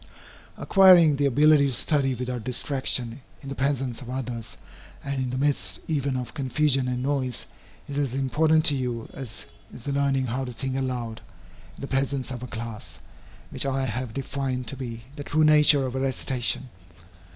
Acquiring 0.57 1.17
the 1.17 1.27
ability 1.27 1.67
to 1.67 1.73
study 1.73 2.15
without 2.15 2.43
distraction 2.43 3.21
in 3.43 3.49
the 3.49 3.53
presence 3.53 4.01
of 4.01 4.09
others 4.09 4.57
and 5.03 5.21
in 5.21 5.29
the 5.29 5.37
midst 5.37 5.79
even 5.87 6.15
of 6.17 6.33
confusion 6.33 6.87
and 6.87 7.03
noise, 7.03 7.45
is 7.87 7.99
as 7.99 8.13
important 8.15 8.65
to 8.65 8.73
you 8.75 9.07
as 9.13 9.45
is 9.71 9.83
the 9.83 9.93
learning 9.93 10.25
how 10.25 10.43
to 10.43 10.53
think 10.53 10.75
aloud, 10.75 11.21
in 11.77 11.81
the 11.81 11.87
presence 11.87 12.31
of 12.31 12.41
a 12.41 12.47
class, 12.47 12.97
which 13.51 13.67
I 13.67 13.85
have 13.85 14.11
defined 14.11 14.65
to 14.69 14.75
be 14.75 15.03
the 15.15 15.23
true 15.23 15.43
nature 15.43 15.85
of 15.85 15.93
a 15.93 15.99
recitation. 15.99 16.69